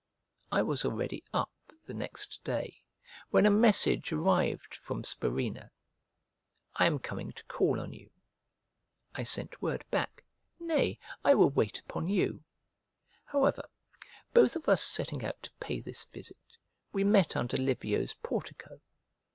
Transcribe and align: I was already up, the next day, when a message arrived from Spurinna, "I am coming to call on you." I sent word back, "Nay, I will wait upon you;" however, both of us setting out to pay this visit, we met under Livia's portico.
I 0.51 0.63
was 0.63 0.83
already 0.83 1.23
up, 1.31 1.51
the 1.85 1.93
next 1.93 2.43
day, 2.43 2.81
when 3.29 3.45
a 3.45 3.51
message 3.51 4.11
arrived 4.11 4.73
from 4.73 5.03
Spurinna, 5.03 5.69
"I 6.75 6.87
am 6.87 6.97
coming 6.97 7.31
to 7.33 7.45
call 7.45 7.79
on 7.79 7.93
you." 7.93 8.09
I 9.13 9.21
sent 9.21 9.61
word 9.61 9.85
back, 9.91 10.23
"Nay, 10.59 10.97
I 11.23 11.35
will 11.35 11.51
wait 11.51 11.79
upon 11.81 12.07
you;" 12.07 12.43
however, 13.25 13.69
both 14.33 14.55
of 14.55 14.67
us 14.67 14.81
setting 14.83 15.23
out 15.23 15.37
to 15.43 15.51
pay 15.59 15.81
this 15.81 16.03
visit, 16.05 16.57
we 16.91 17.03
met 17.03 17.35
under 17.35 17.57
Livia's 17.57 18.15
portico. 18.23 18.81